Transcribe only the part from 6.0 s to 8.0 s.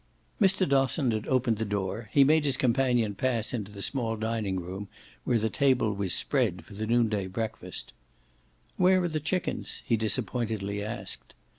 spread for the noonday breakfast.